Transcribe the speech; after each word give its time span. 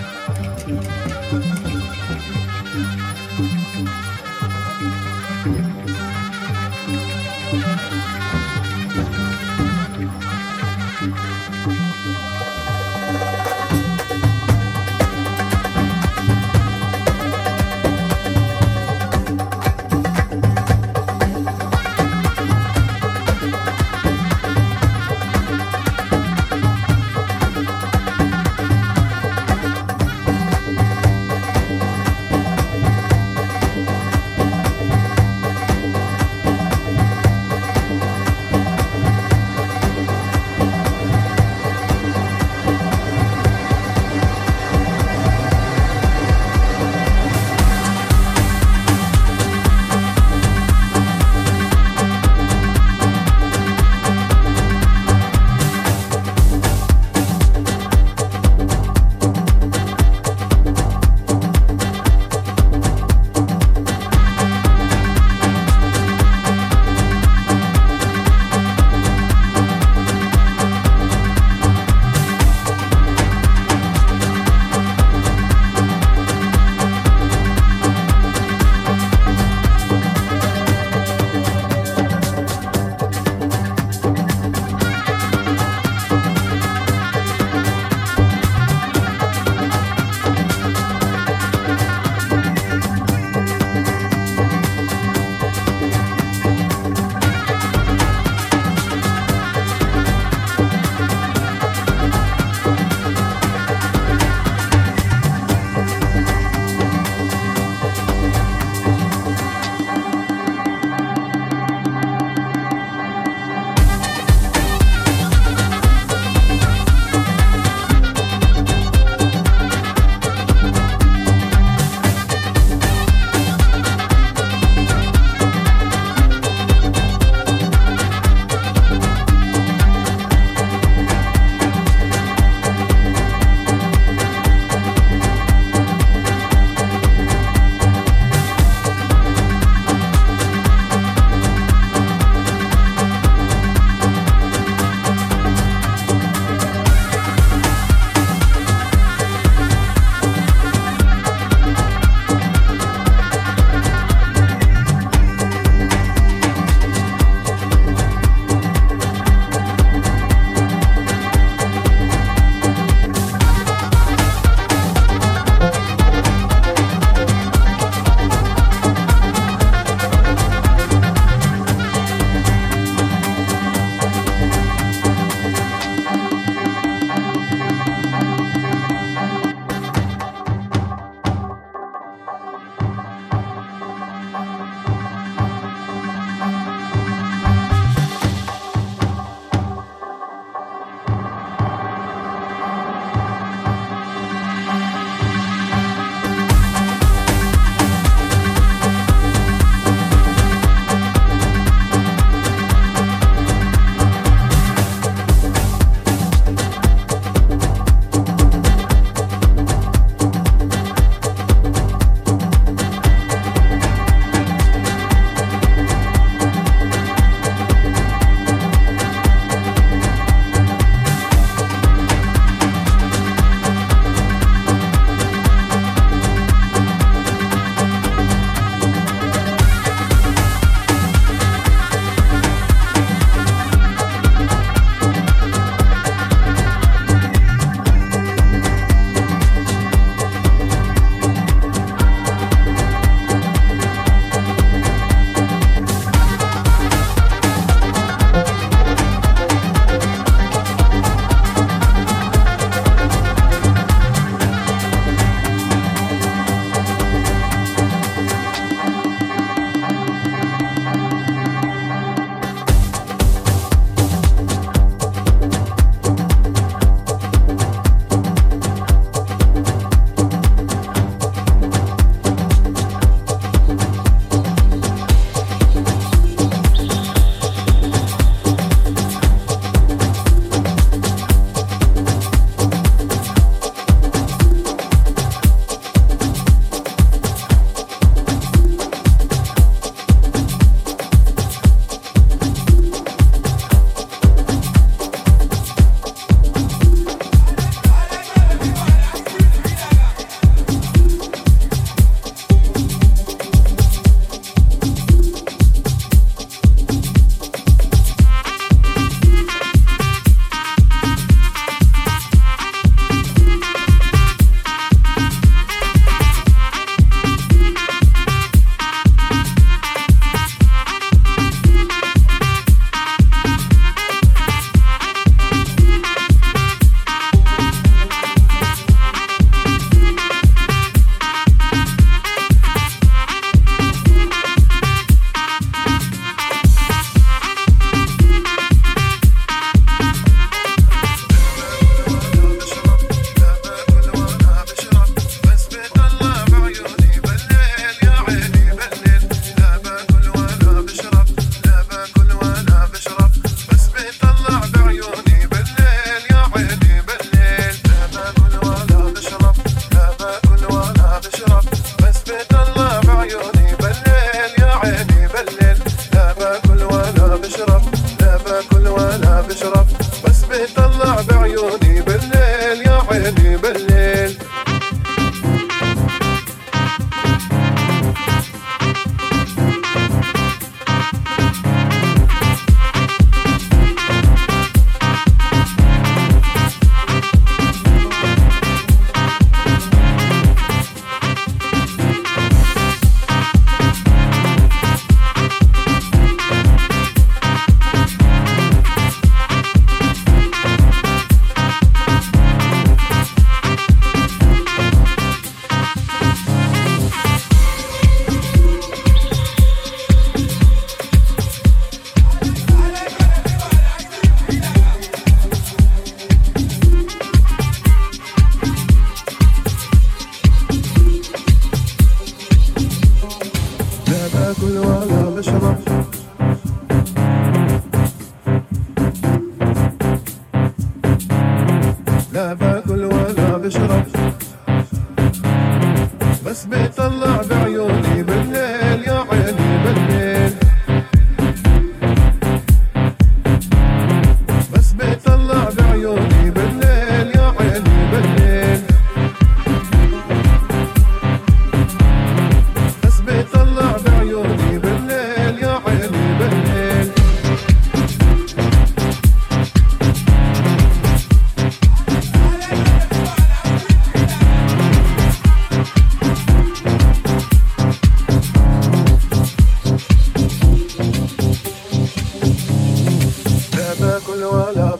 Música 0.00 1.59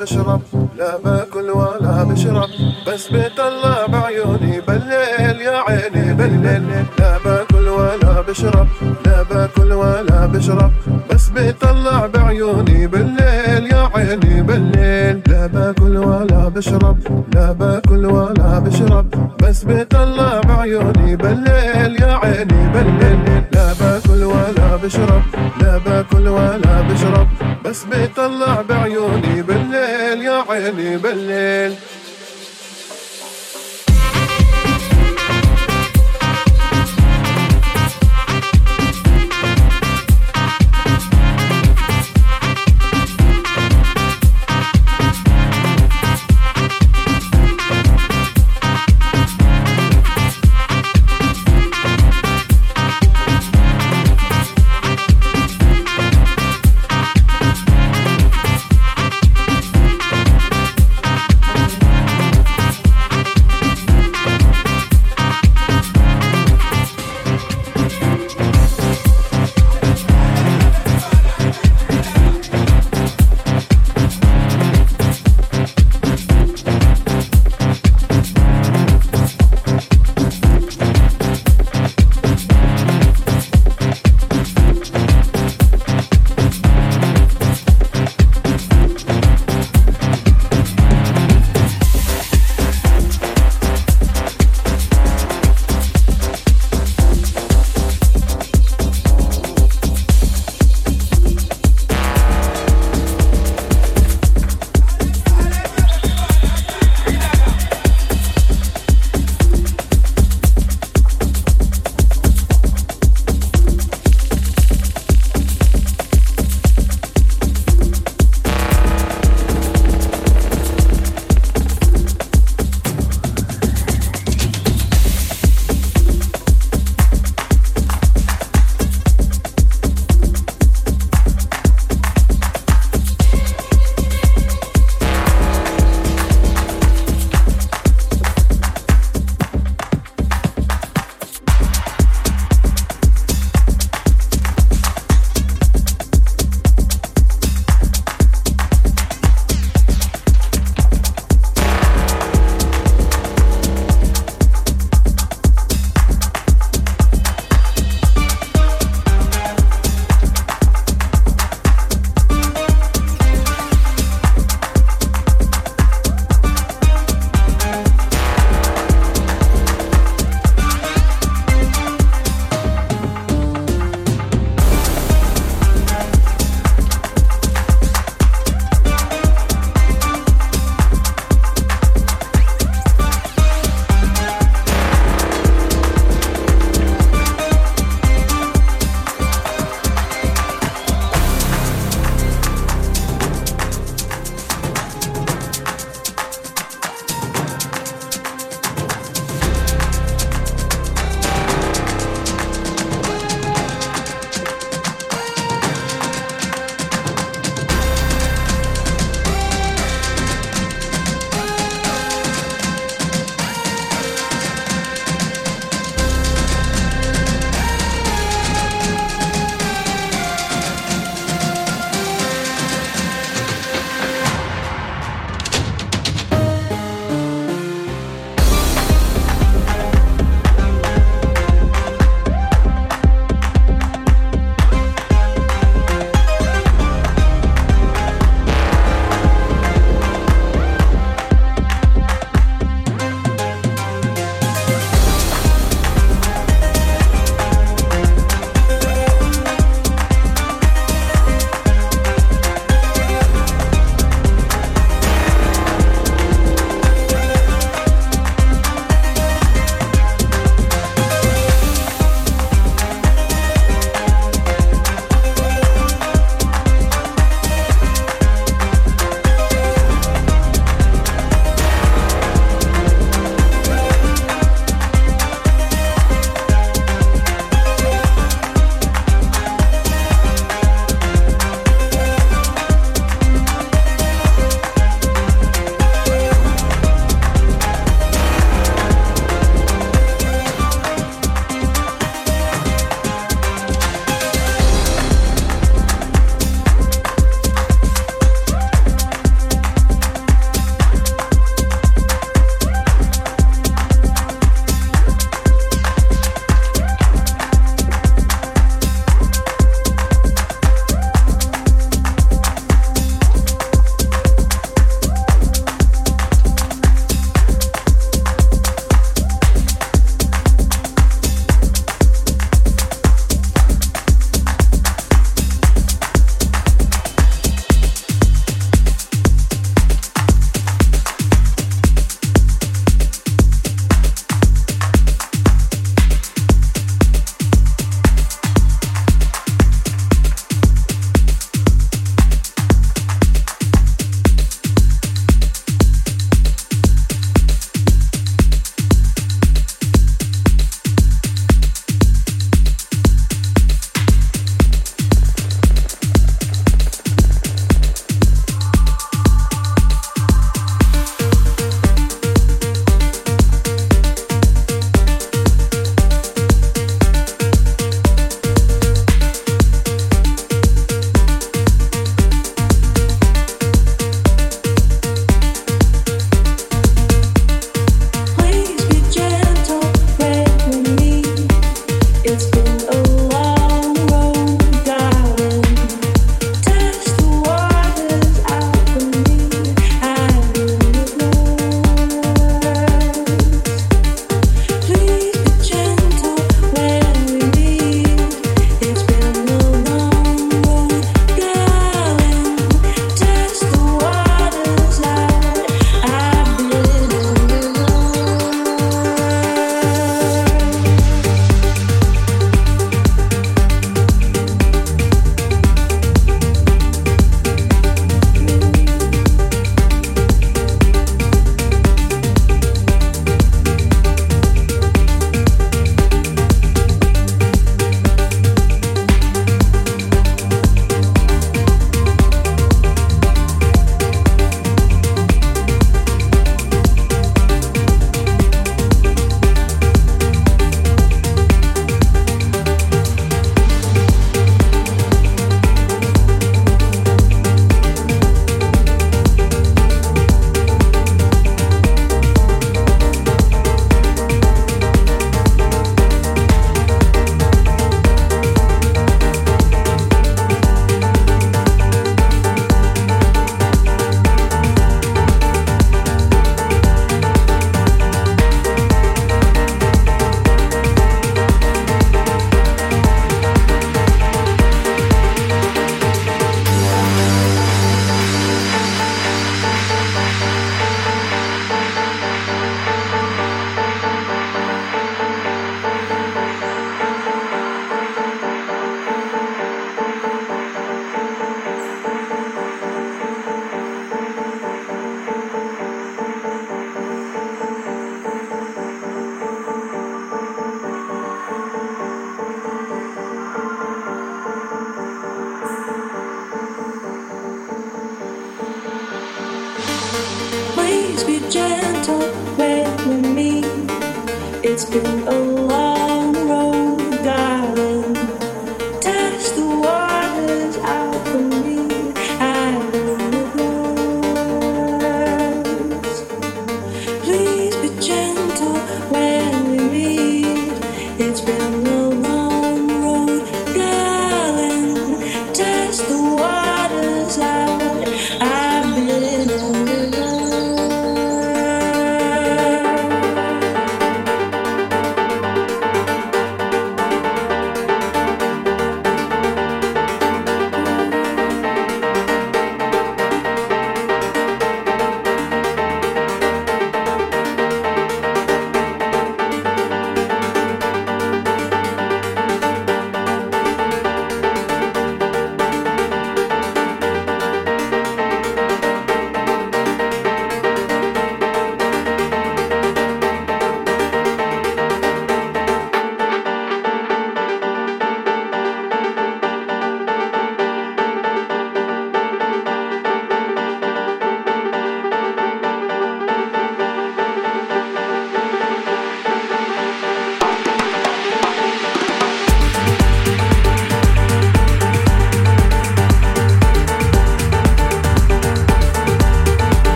بشرب. 0.00 0.40
لا 0.78 0.96
باكل 1.04 1.50
ولا 1.50 2.04
بشرب. 2.04 2.50
بس 2.86 3.08
بيطلع 3.08 3.86
بعيوني. 3.86 4.60
بالليل 4.60 5.40
يا 5.40 5.56
عيني. 5.68 6.14
بالليل 6.14 6.86
لا 6.98 7.18
باكل 7.24 7.68
ولا 7.68 8.20
بشرب. 8.28 8.68
لا 9.06 9.22
باكل 9.22 9.72
ولا 9.72 10.26
بشرب. 10.26 10.72
بس 11.10 11.28
بيطلع 11.28 12.06
بعيوني. 12.06 12.86
بالليل 12.86 13.72
يا 13.72 13.90
عيني. 13.94 14.42
بالليل 14.42 15.22
لا 15.26 15.46
باكل 15.46 15.96
ولا 15.96 16.48
بشرب. 16.48 16.98
لا 17.34 17.52
باكل 17.52 18.06
ولا 18.06 18.58
بشرب. 18.58 19.06
بس 19.42 19.64
بيطلع 19.64 20.40
بعيوني. 20.40 21.16
بالليل 21.16 22.02
يا 22.02 22.12
عيني. 22.22 22.68
بالليل 22.74 23.42
لا 23.52 23.66
باكل 23.80 24.24
ولا 24.24 24.76
بشرب. 24.84 25.22
لا 25.60 25.78
باكل 25.78 26.28
ولا 26.28 26.80
بشرب. 26.88 27.28
بس 27.64 27.84
بيطلع 27.84 28.62
بعيوني 28.62 29.42
بالليل 29.42 30.22
يا 30.22 30.44
عيني 30.48 30.96
بالليل. 30.96 31.74